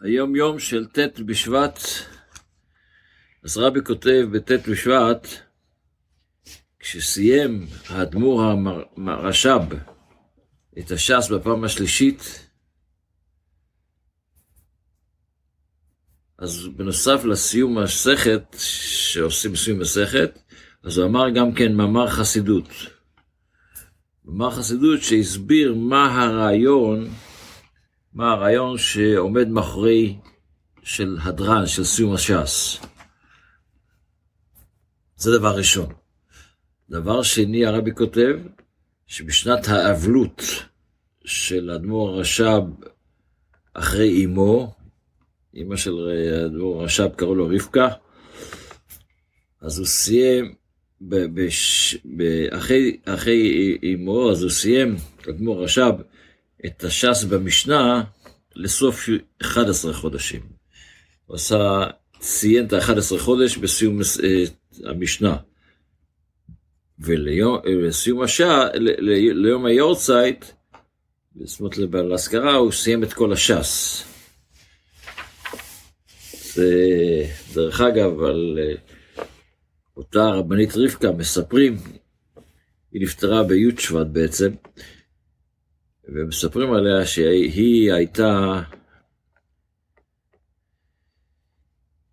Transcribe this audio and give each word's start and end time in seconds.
היום 0.00 0.36
יום 0.36 0.58
של 0.58 0.86
ט' 0.86 1.20
בשבט, 1.20 1.78
אז 3.44 3.58
רבי 3.58 3.80
כותב 3.84 4.26
בט' 4.32 4.68
בשבט, 4.68 5.28
כשסיים 6.78 7.66
האדמו"ר 7.88 8.42
הרש"ב 9.06 9.62
את 10.78 10.90
הש"ס 10.90 11.28
בפעם 11.30 11.64
השלישית, 11.64 12.48
אז 16.38 16.68
בנוסף 16.76 17.24
לסיום 17.24 17.78
המסכת, 17.78 18.56
שעושים 18.58 19.56
סיום 19.56 19.78
מסכת, 19.78 20.38
אז 20.82 20.98
הוא 20.98 21.06
אמר 21.06 21.30
גם 21.30 21.54
כן 21.54 21.74
מאמר 21.74 22.08
חסידות. 22.08 22.68
מאמר 24.24 24.50
חסידות 24.50 25.02
שהסביר 25.02 25.74
מה 25.74 26.22
הרעיון 26.22 27.08
מה 28.12 28.32
הרעיון 28.32 28.78
שעומד 28.78 29.48
מאחורי 29.48 30.16
של 30.82 31.18
הדרן, 31.22 31.66
של 31.66 31.84
סיום 31.84 32.14
הש"ס. 32.14 32.78
זה 35.16 35.38
דבר 35.38 35.56
ראשון. 35.56 35.86
דבר 36.90 37.22
שני, 37.22 37.66
הרבי 37.66 37.90
כותב, 37.94 38.36
שבשנת 39.06 39.68
האבלות 39.68 40.42
של 41.24 41.70
האדמו"ר 41.70 42.08
הרש"ב 42.08 42.62
אחרי 43.74 44.24
אמו, 44.24 44.74
אמא 45.54 45.76
של 45.76 45.92
האדמו"ר 46.42 46.80
הרש"ב 46.82 47.08
קראו 47.16 47.34
לו 47.34 47.46
רבקה, 47.46 47.88
אז 49.60 49.78
הוא 49.78 49.86
סיים, 49.86 50.54
בש, 51.00 51.96
אחרי, 52.50 52.96
אחרי 53.04 53.78
אמו, 53.94 54.30
אז 54.30 54.42
הוא 54.42 54.50
סיים, 54.50 54.96
האדמו"ר 55.26 55.60
הרש"ב, 55.60 55.94
את 56.66 56.84
הש"ס 56.84 57.24
במשנה 57.24 58.02
לסוף 58.56 59.08
11 59.42 59.92
חודשים. 59.94 60.40
הוא 61.26 61.36
עשה, 61.36 61.84
ציין 62.18 62.66
את 62.66 62.72
ה-11 62.72 63.18
חודש 63.18 63.56
בסיום 63.56 64.00
אה, 64.00 64.44
המשנה. 64.90 65.36
ולסיום 66.98 68.22
השעה, 68.22 68.68
ליום 69.32 69.66
היורצייט, 69.66 70.44
זאת 71.44 71.60
אומרת 71.60 71.78
להשכרה, 71.92 72.54
הוא 72.54 72.72
סיים 72.72 73.04
את 73.04 73.12
כל 73.12 73.32
הש"ס. 73.32 74.04
זה, 76.54 76.72
דרך 77.54 77.80
אגב, 77.80 78.22
על 78.22 78.58
אה, 78.62 78.74
אותה 79.96 80.28
רבנית 80.28 80.70
רבקה 80.76 81.12
מספרים, 81.12 81.76
היא 82.92 83.02
נפטרה 83.02 83.42
בי' 83.42 83.76
שבט 83.78 84.06
בעצם, 84.06 84.50
ומספרים 86.14 86.72
עליה 86.72 87.06
שהיא 87.06 87.92
הייתה, 87.92 88.62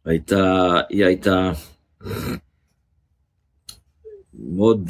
הייתה, 0.06 0.74
היא 0.90 1.06
הייתה 1.06 1.52
מאוד 4.34 4.90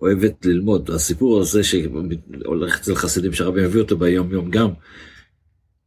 אוהבת 0.00 0.46
ללמוד. 0.46 0.90
הסיפור 0.90 1.40
הזה 1.40 1.64
שהולך 1.64 2.80
אצל 2.80 2.94
חסידים 2.94 3.32
שהרבי 3.32 3.66
מביא 3.66 3.80
אותו 3.80 3.96
ביום 3.96 4.32
יום 4.32 4.50
גם, 4.50 4.68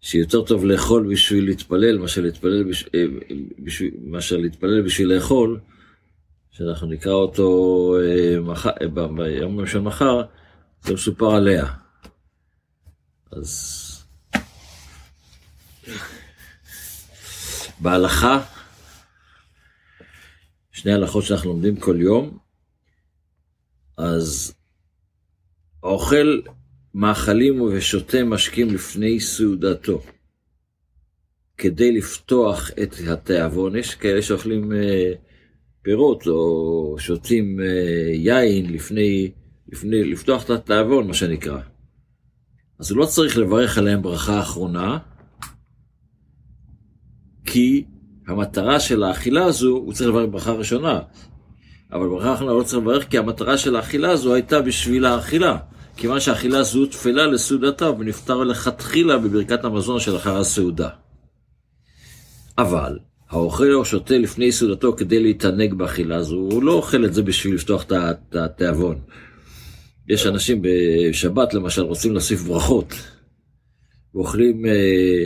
שיותר 0.02 0.42
טוב 0.42 0.66
לאכול 0.66 1.08
בשביל 1.12 1.46
להתפלל 1.46 1.98
מאשר 1.98 2.22
להתפלל, 2.22 2.72
אה, 2.96 3.04
בשביל, 3.60 3.92
מאשר 4.04 4.38
להתפלל 4.38 4.82
בשביל 4.82 5.14
לאכול, 5.14 5.60
שאנחנו 6.52 6.88
נקרא 6.88 7.14
אותו 7.14 7.96
אה, 8.02 8.40
מח... 8.40 8.68
אה, 8.68 8.88
ביום 8.88 9.66
של 9.66 9.80
מחר, 9.80 10.22
זה 10.84 10.94
מסופר 10.94 11.36
עליה. 11.36 11.66
אז 13.32 13.86
בהלכה, 17.80 18.44
שני 20.72 20.94
הלכות 20.94 21.24
שאנחנו 21.24 21.50
לומדים 21.50 21.80
כל 21.80 22.02
יום, 22.02 22.38
אז 23.98 24.54
האוכל 25.84 26.42
מאכלים 26.94 27.62
ושותה 27.62 28.24
משקים 28.24 28.74
לפני 28.74 29.20
סעודתו, 29.20 30.02
כדי 31.58 31.92
לפתוח 31.92 32.72
את 32.84 32.96
התיאבון. 33.12 33.76
יש 33.76 33.96
כאלה 33.96 34.22
שאוכלים 34.22 34.74
אה, 34.74 35.12
פירות 35.82 36.28
או 36.28 36.96
שותים 37.00 37.60
אה, 37.60 38.12
יין 38.14 38.74
לפני 38.74 39.32
לפני, 39.72 40.04
לפתוח 40.04 40.44
את 40.44 40.50
התיאבון, 40.50 41.08
מה 41.08 41.14
שנקרא. 41.14 41.60
אז 42.80 42.92
הוא 42.92 43.00
לא 43.00 43.06
צריך 43.06 43.38
לברך 43.38 43.78
עליהם 43.78 44.02
ברכה 44.02 44.42
אחרונה, 44.42 44.98
כי 47.46 47.86
המטרה 48.28 48.80
של 48.80 49.04
האכילה 49.04 49.46
הזו, 49.46 49.70
הוא 49.70 49.94
צריך 49.94 50.10
לברך 50.10 50.30
ברכה 50.32 50.52
ראשונה. 50.52 51.00
אבל 51.92 52.08
ברכה 52.08 52.34
אחרונה 52.34 52.52
הוא 52.52 52.60
לא 52.60 52.66
צריך 52.66 52.84
לברך, 52.84 53.10
כי 53.10 53.18
המטרה 53.18 53.58
של 53.58 53.76
האכילה 53.76 54.12
הזו 54.12 54.34
הייתה 54.34 54.62
בשביל 54.62 55.06
האכילה. 55.06 55.58
כיוון 55.98 56.20
שהאכילה 56.20 56.60
הזו 56.60 56.86
תפלה 56.86 57.28
לסעודתה 57.28 57.90
ונפטר 57.90 58.44
לכתחילה 58.44 59.18
בברכת 59.18 59.64
המזון 59.64 60.00
של 60.00 60.16
אחר 60.16 60.38
הסעודה. 60.38 60.90
אבל, 62.58 63.00
האוכל 63.30 63.74
או 63.74 63.86
שותה 63.86 64.18
לפני 64.18 64.52
סעודתו 64.52 64.94
כדי 64.98 65.24
להתענג 65.24 65.74
באכילה 65.74 66.16
הזו, 66.16 66.36
הוא 66.36 66.64
לא 66.64 66.72
אוכל 66.72 67.06
את 67.06 67.14
זה 67.14 67.24
בשביל 67.24 67.56
לפתוח 67.56 67.86
את 67.92 68.36
התיאבון. 68.36 69.00
יש 70.10 70.26
אנשים 70.26 70.62
בשבת 70.62 71.54
למשל 71.54 71.82
רוצים 71.82 72.12
להוסיף 72.12 72.42
ברכות, 72.42 72.94
ואוכלים 74.16 74.66
אה, 74.66 75.24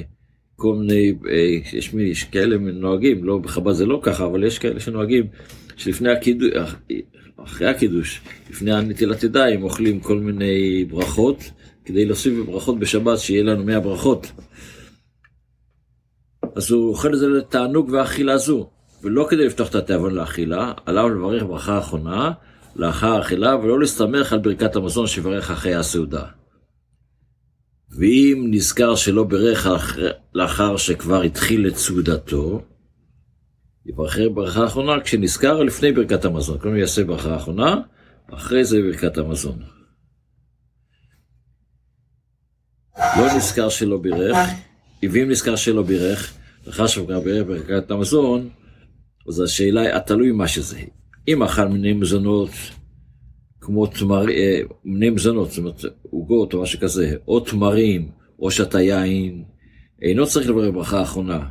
כל 0.55 0.75
מיני, 0.75 1.13
אה, 1.29 1.77
יש, 1.77 1.93
מי, 1.93 2.03
יש 2.03 2.23
כאלה 2.23 2.57
נוהגים, 2.57 3.23
לא 3.23 3.37
בחב"ד 3.37 3.71
זה 3.73 3.85
לא 3.85 3.99
ככה, 4.03 4.25
אבל 4.25 4.43
יש 4.43 4.59
כאלה 4.59 4.79
שנוהגים 4.79 5.27
שלפני 5.75 6.11
הקידוש, 6.11 6.51
אחרי 7.43 7.67
הקידוש, 7.67 8.21
לפני 8.49 8.73
הנטילת 8.73 9.23
ידיים, 9.23 9.63
אוכלים 9.63 9.99
כל 9.99 10.19
מיני 10.19 10.85
ברכות, 10.85 11.37
כדי 11.85 12.05
להוסיף 12.05 12.33
ברכות 12.45 12.79
בשבת, 12.79 13.19
שיהיה 13.19 13.43
לנו 13.43 13.63
100 13.63 13.79
ברכות. 13.79 14.31
אז 16.55 16.71
הוא 16.71 16.89
אוכל 16.89 17.13
את 17.13 17.19
זה 17.19 17.27
לתענוג 17.27 17.89
ואכילה 17.89 18.37
זו, 18.37 18.69
ולא 19.03 19.27
כדי 19.29 19.45
לפתוח 19.45 19.69
את 19.69 19.75
התיאבון 19.75 20.15
לאכילה, 20.15 20.71
עליו 20.85 21.09
לברך 21.09 21.43
ברכה 21.43 21.75
האחרונה, 21.75 22.31
לאחר 22.75 23.21
אכילה, 23.21 23.55
ולא 23.55 23.79
להסתמך 23.79 24.33
על 24.33 24.39
ברכת 24.39 24.75
המזון 24.75 25.07
שיברך 25.07 25.51
אחרי 25.51 25.75
הסעודה. 25.75 26.25
ואם 27.89 28.47
נזכר 28.51 28.95
שלא 28.95 29.23
ברך 29.23 29.67
לאחר 30.33 30.77
שכבר 30.77 31.21
התחיל 31.21 31.67
את 31.67 31.75
סעודתו, 31.75 32.61
יברך 33.85 34.17
ברכה 34.33 34.63
האחרונה 34.63 35.01
כשנזכר 35.01 35.63
לפני 35.63 35.91
ברכת 35.91 36.25
המזון. 36.25 36.59
כלומר 36.59 36.77
יעשה 36.77 37.03
ברכה 37.03 37.33
האחרונה, 37.33 37.75
אחרי 38.31 38.65
זה 38.65 38.81
ברכת 38.81 39.17
המזון. 39.17 39.59
לא 42.97 43.37
נזכר 43.37 43.69
שלא 43.69 43.97
בירך, 43.97 44.37
ואם 45.11 45.29
נזכר 45.29 45.55
שלא 45.55 45.83
בירך, 45.83 46.33
לאחר 46.67 46.87
שכבר 46.87 47.19
בירך 47.19 47.47
ברכת 47.47 47.91
המזון, 47.91 48.49
אז 49.27 49.39
השאלה 49.39 49.97
התלוי 49.97 50.31
מה 50.31 50.47
שזה. 50.47 50.79
אם 51.27 51.43
אכל 51.43 51.67
מיני 51.67 51.93
מזונות, 51.93 52.49
כמו 53.61 53.87
תמר, 53.87 54.29
אה, 54.29 54.59
מיני 54.85 55.09
מזונות, 55.09 55.49
זאת 55.49 55.57
אומרת 55.57 55.81
עוגות 56.01 56.53
או 56.53 56.61
משהו 56.61 56.79
כזה, 56.79 57.15
או 57.27 57.39
תמרים, 57.39 58.09
או 58.39 58.51
שתה 58.51 58.81
יין, 58.81 59.43
אינו 60.01 60.27
צריך 60.27 60.49
לברך 60.49 60.73
ברכה 60.73 60.99
האחרונה, 60.99 61.45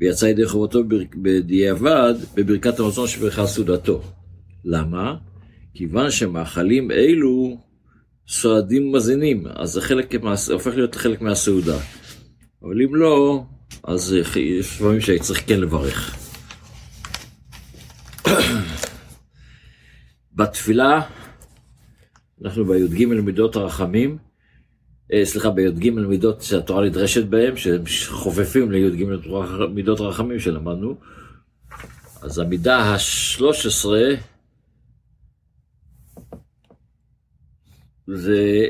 ויצא 0.00 0.26
ידי 0.26 0.46
חובתו 0.46 0.82
בדיעבד 1.22 2.14
בברכת 2.34 2.80
המזון 2.80 3.06
שברכה 3.06 3.46
סעודתו. 3.46 4.02
למה? 4.64 5.16
כיוון 5.74 6.10
שמאכלים 6.10 6.90
אלו 6.90 7.58
סועדים 8.28 8.92
מזינים, 8.92 9.44
אז 9.56 9.70
זה 9.70 9.80
חלק, 9.80 10.14
הופך 10.52 10.74
להיות 10.74 10.94
חלק 10.94 11.20
מהסעודה. 11.20 11.78
אבל 12.62 12.82
אם 12.82 12.94
לא, 12.94 13.42
אז 13.84 14.16
יש 14.36 14.78
דברים 14.78 15.00
שצריך 15.00 15.48
כן 15.48 15.60
לברך. 15.60 16.17
בתפילה, 20.38 21.00
אנחנו 22.42 22.64
בי"ג 22.64 23.04
מידות 23.06 23.56
הרחמים, 23.56 24.18
אה, 25.12 25.24
סליחה, 25.24 25.50
בי"ג 25.50 25.90
מידות 25.90 26.42
שהתורה 26.42 26.86
נדרשת 26.86 27.24
בהם, 27.24 27.56
שהם 27.56 27.82
חופפים 28.08 28.72
לי"ג 28.72 29.04
מידות 29.74 30.00
הרחמים 30.00 30.38
שלמדנו. 30.38 30.96
אז 32.22 32.38
המידה 32.38 32.76
ה-13 32.76 33.86
זה 38.06 38.66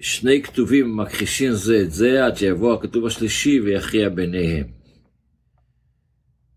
שני 0.00 0.42
כתובים 0.42 0.96
מכחישים 0.96 1.52
זה 1.52 1.80
את 1.82 1.90
זה 1.90 2.26
עד 2.26 2.36
שיבוא 2.36 2.74
הכתוב 2.74 3.06
השלישי 3.06 3.60
ויכריע 3.60 4.08
ביניהם. 4.08 4.66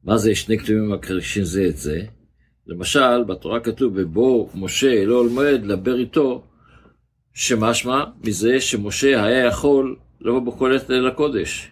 מה 0.03 0.17
זה 0.17 0.35
שני 0.35 0.57
כתובים 0.57 0.91
מכחישים 0.91 1.43
זה 1.43 1.65
את 1.69 1.77
זה? 1.77 2.05
למשל, 2.67 3.23
בתורה 3.27 3.59
כתוב, 3.59 3.93
ובו 3.95 4.49
משה 4.55 5.05
לא 5.05 5.29
מועד 5.29 5.65
לדבר 5.65 5.95
איתו, 5.95 6.43
שמשמע 7.33 8.03
מזה 8.23 8.61
שמשה 8.61 9.25
היה 9.25 9.45
יכול 9.45 9.95
לבוא 10.21 10.39
בכל 10.39 10.75
עת 10.75 10.89
ליל 10.89 11.07
הקודש. 11.07 11.71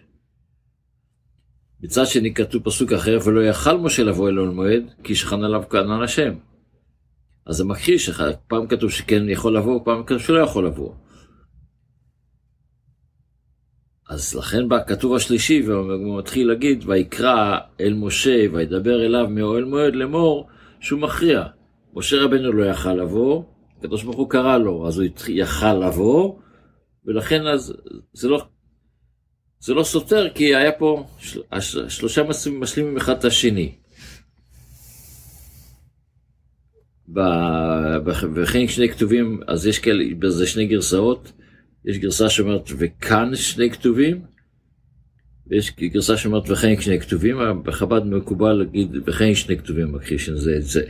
מצד 1.80 2.06
שני 2.06 2.34
כתוב 2.34 2.62
פסוק 2.62 2.92
אחר, 2.92 3.18
ולא 3.24 3.40
יכל 3.40 3.78
משה 3.78 4.02
לבוא 4.02 4.28
אל 4.28 4.34
מועד, 4.34 4.82
כי 5.04 5.14
שכן 5.14 5.44
עליו 5.44 5.62
כנען 5.70 6.02
השם. 6.02 6.34
אז 7.46 7.56
זה 7.56 7.64
מכחיש, 7.64 8.10
פעם 8.48 8.66
כתוב 8.66 8.90
שכן 8.90 9.28
יכול 9.28 9.56
לבוא, 9.56 9.80
פעם 9.84 10.04
כתוב 10.04 10.18
שלא 10.18 10.38
יכול 10.38 10.66
לבוא. 10.66 10.94
אז 14.08 14.34
לכן 14.34 14.68
בא 14.68 14.76
הכתוב 14.76 15.14
השלישי, 15.14 15.62
והוא 15.66 16.18
מתחיל 16.18 16.48
להגיד, 16.48 16.84
ויקרא 16.86 17.58
אל 17.80 17.94
משה, 17.94 18.46
וידבר 18.52 19.06
אליו 19.06 19.26
מאוהל 19.30 19.64
מועד 19.64 19.94
לאמור, 19.94 20.48
שהוא 20.82 21.00
מכריע. 21.00 21.44
משה 21.94 22.16
רבנו 22.16 22.52
לא 22.52 22.64
יכל 22.64 22.94
לבוא, 22.94 23.44
הקדוש 23.78 24.02
ברוך 24.02 24.16
הוא 24.16 24.30
קרא 24.30 24.58
לו, 24.58 24.88
אז 24.88 24.98
הוא 24.98 25.06
יכל 25.28 25.74
לבוא, 25.74 26.38
ולכן 27.06 27.46
אז 27.46 27.74
זה 28.12 28.28
לא, 28.28 28.46
זה 29.60 29.74
לא 29.74 29.82
סותר, 29.82 30.28
כי 30.34 30.54
היה 30.54 30.72
פה 30.72 31.06
שלושה 31.88 32.22
משלימים 32.52 32.96
אחד 32.96 33.18
את 33.18 33.24
השני. 33.24 33.74
וכן 38.34 38.68
שני 38.68 38.88
כתובים, 38.88 39.40
אז 39.48 39.66
יש 39.66 39.78
כאלה, 39.78 40.04
בזה 40.18 40.46
שני 40.46 40.66
גרסאות, 40.66 41.32
יש 41.84 41.98
גרסה 41.98 42.28
שאומרת 42.28 42.70
וכאן 42.78 43.36
שני 43.36 43.70
כתובים, 43.70 44.22
ויש 45.46 45.72
גרסה 45.76 46.16
שאומרת 46.16 46.50
וכן 46.50 46.80
שני 46.80 47.00
כתובים, 47.00 47.36
בחב"ד 47.64 48.04
מקובל 48.04 48.52
להגיד 48.52 48.96
וכן 49.06 49.34
שני 49.34 49.58
כתובים 49.58 49.92
מכחישים 49.92 50.36
זה 50.36 50.56
את 50.56 50.64
זה. 50.64 50.82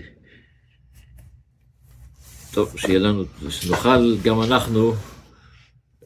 טוב, 2.52 2.78
שיהיה 2.78 2.98
לנו, 2.98 3.24
שנוכל 3.48 4.16
גם 4.24 4.42
אנחנו, 4.42 4.94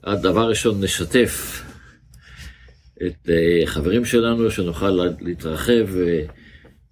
הדבר 0.05 0.49
ראשון 0.49 0.85
נשתף 0.85 1.63
את 3.07 3.29
uh, 3.29 3.67
חברים 3.67 4.05
שלנו, 4.05 4.51
שנוכל 4.51 4.91
להתרחב 5.21 5.87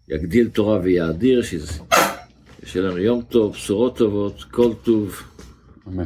ויגדיל 0.09 0.49
תורה 0.49 0.79
ויאדיר, 0.79 1.43
שיהיה 1.43 2.87
לנו 2.87 2.99
יום 2.99 3.23
טוב, 3.23 3.53
בשורות 3.53 3.99
טובות, 3.99 4.45
כל 4.51 4.73
טוב. 4.85 5.23
אמן. 5.89 6.05